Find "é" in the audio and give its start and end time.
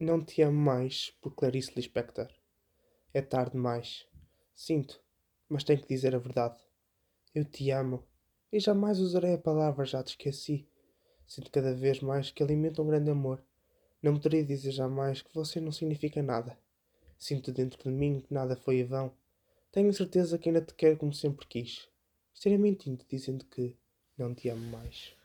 3.12-3.20